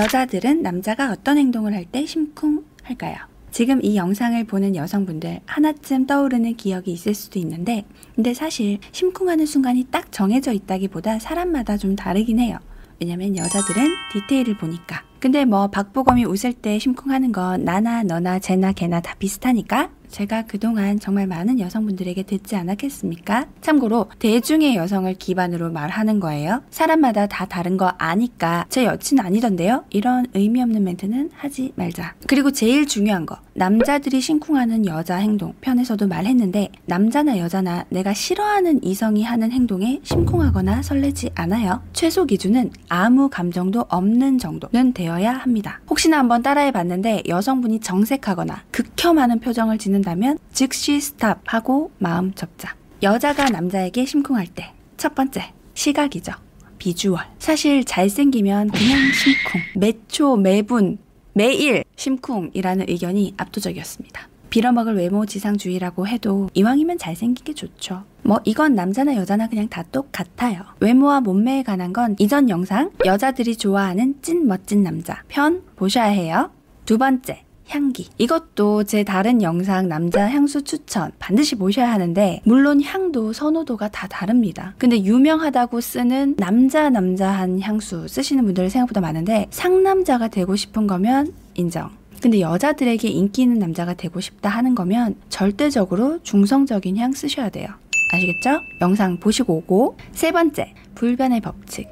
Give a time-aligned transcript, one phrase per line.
[0.00, 3.16] 여자들은 남자가 어떤 행동을 할 때 심쿵할까요?
[3.50, 7.84] 지금 이 영상을 보는 여성분들 하나쯤 떠오르는 기억이 있을 수도 있는데
[8.14, 12.56] 근데 사실 심쿵하는 순간이 딱 정해져 있다기보다 사람마다 좀 다르긴 해요.
[13.00, 15.02] 왜냐면 여자들은 디테일을 보니까.
[15.18, 20.98] 근데 뭐 박보검이 웃을 때 심쿵하는 건 나나 너나 쟤나 걔나 다 비슷하니까 제가 그동안
[20.98, 23.46] 정말 많은 여성분들에게 듣지 않았겠습니까?
[23.60, 26.62] 참고로 대중의 여성을 기반으로 말하는 거예요.
[26.70, 29.84] 사람마다 다 다른 거 아니까 제 여친 아니던데요?
[29.90, 32.14] 이런 의미 없는 멘트는 하지 말자.
[32.26, 33.38] 그리고 제일 중요한 거.
[33.54, 41.30] 남자들이 심쿵하는 여자 행동 편에서도 말했는데 남자나 여자나 내가 싫어하는 이성이 하는 행동에 심쿵하거나 설레지
[41.34, 41.82] 않아요.
[41.92, 45.80] 최소 기준은 아무 감정도 없는 정도는 되어야 합니다.
[45.90, 52.74] 혹시나 한번 따라해 봤는데 여성분이 정색하거나 극혐하는 표정을 짓는 않는다면 즉시 스탑하고 마음 접자.
[53.02, 56.32] 여자가 남자에게 심쿵할 때 첫 번째 시각이죠.
[56.78, 57.20] 비주얼.
[57.38, 59.60] 사실 잘생기면 그냥 심쿵.
[59.76, 60.98] 매초, 매분,
[61.32, 64.28] 매일 심쿵이라는 의견이 압도적이었습니다.
[64.50, 68.02] 빌어먹을 외모 지상주의라고 해도 이왕이면 잘생긴 게 좋죠.
[68.24, 70.64] 뭐 이건 남자나 여자나 그냥 다 똑같아요.
[70.80, 76.50] 외모와 몸매에 관한 건 이전 영상 여자들이 좋아하는 찐 멋진 남자 편 보셔야 해요.
[76.84, 78.08] 두 번째 향기.
[78.18, 84.74] 이것도 제 다른 영상 남자 향수 추천 반드시 보셔야 하는데 물론 향도 선호도가 다 다릅니다.
[84.78, 91.90] 근데 유명하다고 쓰는 남자 남자한 향수 쓰시는 분들 생각보다 많은데 상남자가 되고 싶은 거면 인정.
[92.20, 97.68] 근데 여자들에게 인기 있는 남자가 되고 싶다 하는 거면 절대적으로 중성적인 향 쓰셔야 돼요.
[98.12, 98.60] 아시겠죠?
[98.80, 101.88] 영상 보시고 오고 세 번째 불변의 법칙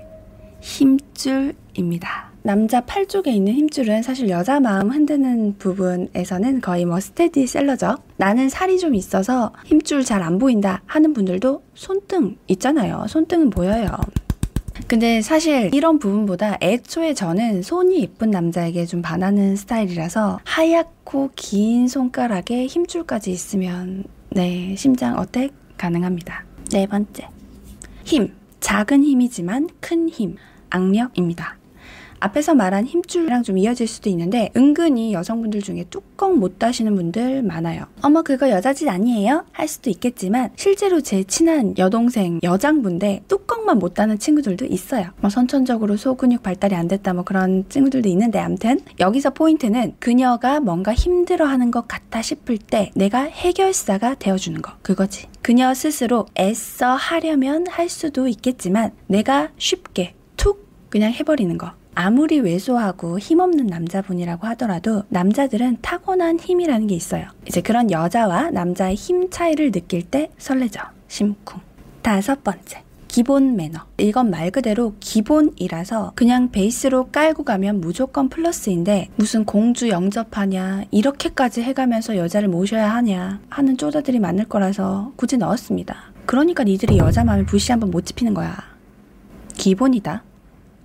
[0.61, 2.28] 힘줄입니다.
[2.43, 7.97] 남자 팔 쪽에 있는 힘줄은 사실 여자 마음 흔드는 부분에서는 거의 뭐 스테디 셀러죠.
[8.17, 13.07] 나는 살이 좀 있어서 힘줄 잘 안 보인다 하는 분들도 손등 있잖아요.
[13.09, 13.89] 손등은 보여요.
[14.87, 22.67] 근데 사실 이런 부분보다 애초에 저는 손이 예쁜 남자에게 좀 반하는 스타일이라서 하얗고 긴 손가락에
[22.67, 26.45] 힘줄까지 있으면 네 심장 어택 가능합니다.
[26.73, 27.29] 네 번째
[28.05, 30.37] 힘 작은 힘이지만 큰 힘
[30.71, 31.57] 악력입니다.
[32.21, 37.85] 앞에서 말한 힘줄이랑 좀 이어질 수도 있는데 은근히 여성분들 중에 뚜껑 못 다시는 분들 많아요.
[38.03, 39.45] 어머 그거 여자짓 아니에요?
[39.53, 45.11] 할 수도 있겠지만 실제로 제 친한 여동생 여장분데 뚜껑만 못 다는 친구들도 있어요.
[45.21, 50.95] 뭐 선천적으로 소근육 발달이 안 됐다 뭐 그런 친구들도 있는데 암튼 여기서 포인트는 그녀가 뭔가
[50.95, 55.27] 힘들어하는 것 같다 싶을 때 내가 해결사가 되어주는 거 그거지.
[55.43, 61.73] 그녀 스스로 애써 하려면 할 수도 있겠지만 내가 쉽게 툭 그냥 해버리는 거.
[62.01, 67.27] 아무리 왜소하고 힘없는 남자분이라고 하더라도 남자들은 타고난 힘이라는 게 있어요.
[67.49, 70.79] 이제 그런 여자와 남자의 힘 차이를 느낄 때 설레죠.
[71.09, 71.61] 심쿵.
[72.01, 72.85] 다섯 번째.
[73.09, 73.81] 기본 매너.
[73.97, 82.17] 이건 말 그대로 기본이라서 그냥 베이스로 깔고 가면 무조건 플러스인데 무슨 공주 영접하냐, 이렇게까지 해가면서
[82.17, 85.97] 여자를 모셔야 하냐 하는 쪼다들이 많을 거라서 굳이 넣었습니다.
[86.27, 88.57] 그러니까 니들이 여자 마음에 부시 한번 못 집히는 거야.
[89.55, 90.28] 기본이다.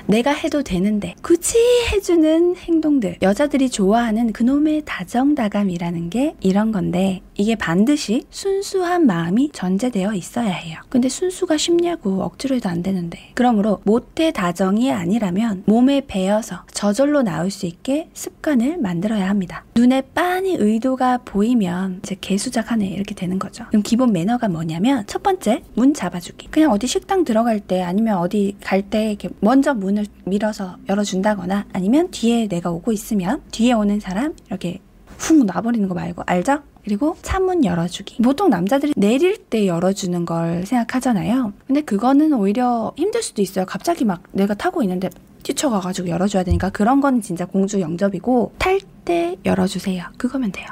[0.06, 1.58] 내가 해도 되는데 굳이
[1.92, 10.52] 해주는 행동들 여자들이 좋아하는 그놈의 다정다감이라는 게 이런 건데 이게 반드시 순수한 마음이 전제되어 있어야
[10.52, 10.80] 해요.
[10.90, 13.20] 근데 순수가 쉽냐고 억지로 해도 안 되는데.
[13.34, 19.66] 그러므로 모태 다정이 아니라면 몸에 배어서 저절로 나올 수 있게 습관을 만들어야 합니다.
[19.76, 23.66] 눈에 빤히 의도가 보이면 이제 개수작하네 이렇게 되는 거죠.
[23.70, 26.50] 그럼 기본 매너가 뭐냐면 첫 번째 문 잡아주기.
[26.52, 32.10] 그냥 어디 식당 들어갈 때 아니면 어디 갈 때 이렇게 먼저 문을 밀어서 열어준다거나 아니면
[32.12, 34.80] 뒤에 내가 오고 있으면 뒤에 오는 사람 이렇게
[35.18, 36.62] 훅 놔버리는 거 말고 알죠?
[36.84, 38.22] 그리고 차문 열어주기.
[38.22, 41.54] 보통 남자들이 내릴 때 열어주는 걸 생각하잖아요.
[41.66, 43.66] 근데 그거는 오히려 힘들 수도 있어요.
[43.66, 45.10] 갑자기 막 내가 타고 있는데
[45.44, 50.06] 뛰쳐가가지고 열어줘야 되니까 그런 건 진짜 공주 영접이고 탈 때 열어주세요.
[50.18, 50.68] 그거면 돼요.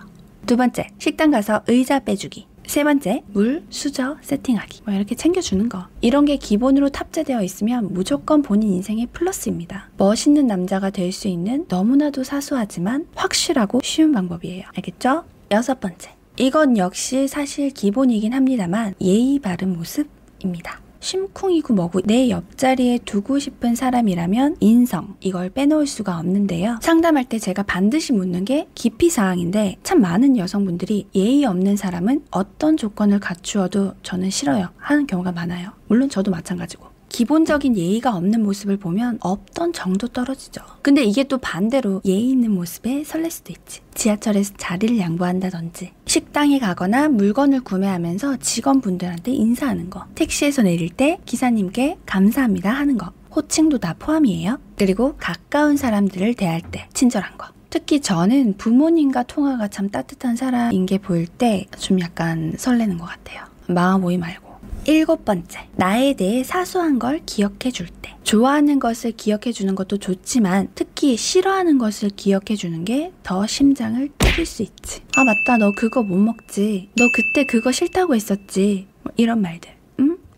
[0.45, 2.47] 두 번째, 식당 가서 의자 빼주기.
[2.71, 4.83] 세 번째, 물, 수저 세팅하기.
[4.85, 5.87] 뭐 이렇게 챙겨주는 거.
[5.99, 9.89] 이런 게 기본으로 탑재되어 있으면 무조건 본인 인생의 플러스입니다.
[9.97, 14.63] 멋있는 남자가 될 수 있는 너무나도 사소하지만 확실하고 쉬운 방법이에요.
[14.73, 15.25] 알겠죠?
[15.51, 16.11] 여섯 번째.
[16.37, 20.79] 이건 역시 사실 기본이긴 합니다만 예의 바른 모습입니다.
[21.01, 26.79] 심쿵이고 뭐고 내 옆자리에 두고 싶은 사람이라면 인성 이걸 빼놓을 수가 없는데요.
[26.81, 32.77] 상담할 때 제가 반드시 묻는 게 기피 사항인데 참 많은 여성분들이 예의 없는 사람은 어떤
[32.77, 35.71] 조건을 갖추어도 저는 싫어요 하는 경우가 많아요.
[35.87, 36.90] 물론 저도 마찬가지고.
[37.11, 40.61] 기본적인 예의가 없는 모습을 보면 없던 정도 떨어지죠.
[40.81, 43.81] 근데 이게 또 반대로 예의 있는 모습에 설렐 수도 있지.
[43.93, 52.71] 지하철에서 자리를 양보한다든지, 식당에 가거나 물건을 구매하면서 직원분들한테 인사하는 거, 택시에서 내릴 때 기사님께 감사합니다
[52.71, 53.11] 하는 거.
[53.35, 54.59] 호칭도 다 포함이에요.
[54.77, 57.47] 그리고 가까운 사람들을 대할 때 친절한 거.
[57.69, 63.45] 특히 저는 부모님과 통화가 참 따뜻한 사람인 게 보일 때 좀 약간 설레는 것 같아요.
[63.67, 64.50] 마음 오이 말고.
[64.85, 68.15] 일곱 번째, 나에 대해 사소한 걸 기억해 줄 때.
[68.23, 74.45] 좋아하는 것을 기억해 주는 것도 좋지만 특히 싫어하는 것을 기억해 주는 게 더 심장을 때릴
[74.45, 75.01] 수 있지.
[75.15, 75.57] 아, 맞다.
[75.57, 76.89] 너 그거 못 먹지.
[76.97, 78.87] 너 그때 그거 싫다고 했었지.
[79.03, 79.71] 뭐 이런 말들.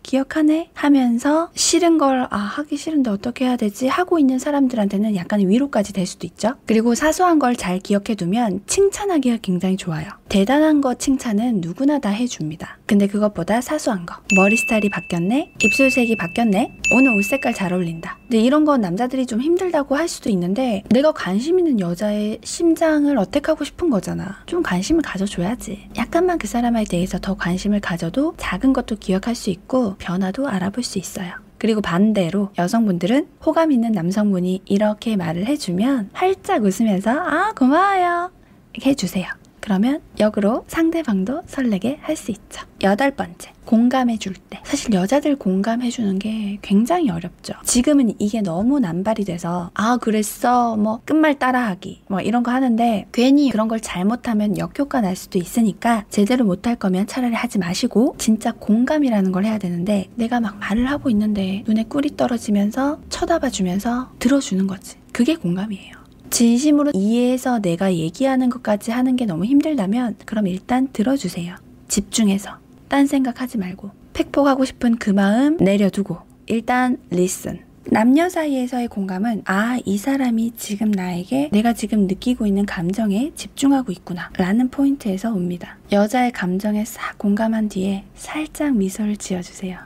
[0.02, 0.68] 기억하네?
[0.74, 3.88] 하면서 싫은 걸, 아, 하기 싫은데 어떻게 해야 되지?
[3.88, 6.56] 하고 있는 사람들한테는 약간 위로까지 될 수도 있죠?
[6.66, 10.06] 그리고 사소한 걸 잘 기억해 두면 칭찬하기가 굉장히 좋아요.
[10.34, 12.78] 대단한 거 칭찬은 누구나 다 해줍니다.
[12.86, 14.16] 근데 그것보다 사소한 거.
[14.34, 15.52] 머리 스타일이 바뀌었네?
[15.62, 16.76] 입술색이 바뀌었네?
[16.92, 18.18] 오늘 옷 색깔 잘 어울린다.
[18.22, 23.62] 근데 이런 건 남자들이 좀 힘들다고 할 수도 있는데 내가 관심 있는 여자의 심장을 어택하고
[23.62, 24.42] 싶은 거잖아.
[24.46, 25.90] 좀 관심을 가져줘야지.
[25.96, 30.98] 약간만 그 사람에 대해서 더 관심을 가져도 작은 것도 기억할 수 있고 변화도 알아볼 수
[30.98, 31.32] 있어요.
[31.58, 38.32] 그리고 반대로 여성분들은 호감 있는 남성분이 이렇게 말을 해주면 활짝 웃으면서 아 고마워요
[38.72, 39.43] 이렇게 해주세요.
[39.64, 42.62] 그러면 역으로 상대방도 설레게 할 수 있죠.
[42.82, 44.60] 여덟 번째, 공감해 줄 때.
[44.62, 47.54] 사실 여자들 공감해 주는 게 굉장히 어렵죠.
[47.64, 50.76] 지금은 이게 너무 남발이 돼서, 아, 그랬어.
[50.76, 52.02] 뭐, 끝말 따라하기.
[52.08, 57.06] 뭐, 이런 거 하는데, 괜히 그런 걸 잘못하면 역효과 날 수도 있으니까, 제대로 못할 거면
[57.06, 62.16] 차라리 하지 마시고, 진짜 공감이라는 걸 해야 되는데, 내가 막 말을 하고 있는데, 눈에 꿀이
[62.16, 64.98] 떨어지면서, 쳐다봐 주면서, 들어주는 거지.
[65.12, 66.03] 그게 공감이에요.
[66.34, 71.54] 진심으로 이해해서 내가 얘기하는 것까지 하는 게 너무 힘들다면 그럼 일단 들어주세요.
[71.86, 72.58] 집중해서.
[72.88, 73.92] 딴 생각하지 말고.
[74.14, 77.60] 팩폭하고 싶은 그 마음 내려두고 일단 listen.
[77.88, 84.30] 남녀 사이에서의 공감은 아, 이 사람이 지금 나에게 내가 지금 느끼고 있는 감정에 집중하고 있구나
[84.36, 85.76] 라는 포인트에서 옵니다.
[85.92, 89.78] 여자의 감정에 싹 공감한 뒤에 살짝 미소를 지어주세요.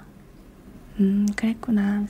[1.00, 2.06] 음, 그랬구나.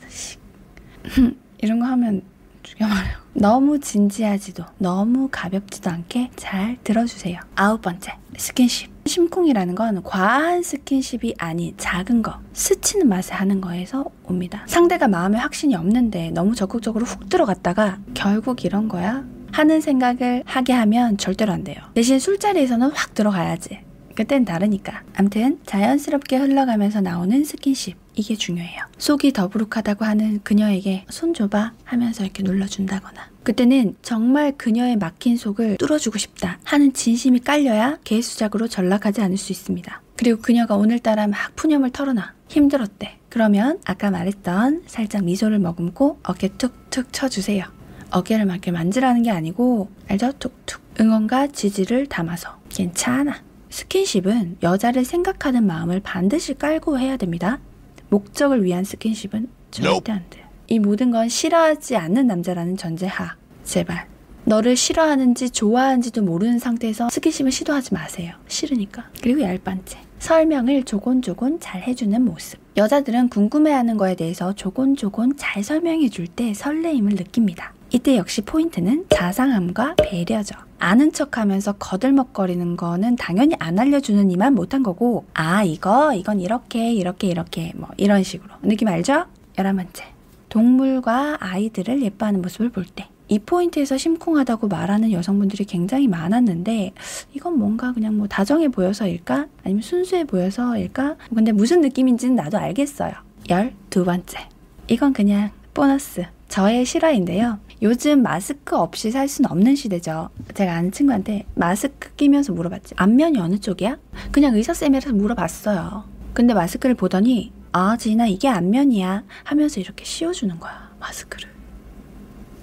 [1.60, 2.22] 이런 거 하면
[2.62, 2.98] 죽여버려.
[3.34, 7.40] 너무 진지하지도 너무 가볍지도 않게 잘 들어주세요.
[7.54, 8.90] 아홉 번째, 스킨십.
[9.06, 14.64] 심쿵이라는 건 과한 스킨십이 아닌 작은 거, 스치는 맛에 하는 거에서 옵니다.
[14.66, 19.24] 상대가 마음에 확신이 없는데 너무 적극적으로 훅 들어갔다가 결국 이런 거야?
[19.50, 21.76] 하는 생각을 하게 하면 절대로 안 돼요.
[21.94, 23.80] 대신 술자리에서는 확 들어가야지.
[24.18, 25.04] 그땐 다르니까.
[25.14, 27.96] 암튼 자연스럽게 흘러가면서 나오는 스킨십.
[28.16, 28.82] 이게 중요해요.
[28.98, 33.30] 속이 더부룩하다고 하는 그녀에게 손 줘봐 하면서 이렇게 눌러준다거나.
[33.44, 40.02] 그때는 정말 그녀의 막힌 속을 뚫어주고 싶다 하는 진심이 깔려야 개수작으로 전락하지 않을 수 있습니다.
[40.16, 42.32] 그리고 그녀가 오늘따라 막 푸념을 털어놔.
[42.48, 43.18] 힘들었대.
[43.28, 47.66] 그러면 아까 말했던 살짝 미소를 머금고 어깨 툭툭 쳐주세요.
[48.10, 50.32] 어깨를 막 이렇게 만지라는 게 아니고 알죠?
[50.40, 50.82] 툭툭.
[50.98, 53.46] 응원과 지지를 담아서 괜찮아.
[53.78, 57.60] 스킨십은 여자를 생각하는 마음을 반드시 깔고 해야 됩니다.
[58.08, 60.44] 목적을 위한 스킨십은 절대 안 돼요.
[60.66, 63.36] 이 모든 건 싫어하지 않는 남자라는 전제하.
[63.62, 64.08] 제발.
[64.44, 68.34] 너를 싫어하는지 좋아하는지도 모르는 상태에서 스킨십을 시도하지 마세요.
[68.48, 69.10] 싫으니까.
[69.22, 69.98] 그리고 열 번째.
[70.18, 72.58] 설명을 조곤조곤 잘 해주는 모습.
[72.76, 77.74] 여자들은 궁금해하는 거에 대해서 조곤조곤 잘 설명해 줄 때 설레임을 느낍니다.
[77.90, 80.54] 이때 역시 포인트는 자상함과 배려죠.
[80.78, 86.92] 아는 척 하면서 거들먹거리는 거는 당연히 안 알려주는 이만 못한 거고, 아, 이거, 이건 이렇게,
[86.92, 88.50] 이렇게, 이렇게, 뭐, 이런 식으로.
[88.62, 89.24] 느낌 알죠?
[89.58, 90.04] 열한 번째.
[90.50, 93.08] 동물과 아이들을 예뻐하는 모습을 볼 때.
[93.30, 96.92] 이 포인트에서 심쿵하다고 말하는 여성분들이 굉장히 많았는데
[97.34, 99.46] 이건 뭔가 그냥 뭐 다정해 보여서일까?
[99.64, 101.16] 아니면 순수해 보여서일까?
[101.34, 103.12] 근데 무슨 느낌인지는 나도 알겠어요.
[103.50, 104.38] 열 두 번째.
[104.86, 106.24] 이건 그냥 보너스.
[106.48, 107.58] 저의 실화인데요.
[107.80, 110.30] 요즘 마스크 없이 살 수는 없는 시대죠.
[110.54, 112.94] 제가 아는 친구한테 마스크 끼면서 물어봤지.
[112.96, 113.98] 안면이 어느 쪽이야?
[114.32, 116.04] 그냥 의사쌤이라서 물어봤어요.
[116.34, 120.90] 근데 마스크를 보더니 아, 지나 이게 안면이야 하면서 이렇게 씌워주는 거야.
[120.98, 121.48] 마스크를.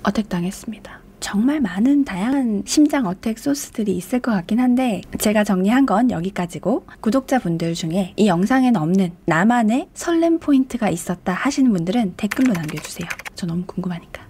[0.03, 0.99] 어택 당했습니다.
[1.21, 7.73] 정말 많은 다양한 심장 어택 소스들이 있을 것 같긴 한데 제가 정리한 건 여기까지고 구독자분들
[7.73, 13.07] 중에 이 영상에는 없는 나만의 설렘 포인트가 있었다 하시는 분들은 댓글로 남겨주세요.
[13.33, 14.24] 저 너무 궁금하니까.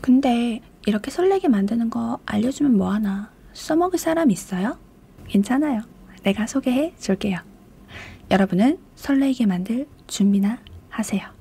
[0.00, 4.78] 근데 이렇게 설레게 만드는 거 알려주면 뭐하나 써먹을 사람 있어요?
[5.26, 5.82] 괜찮아요.
[6.22, 7.38] 내가 소개해 줄게요.
[8.30, 11.37] 여러분은 설레게 만들 준비나 하세요.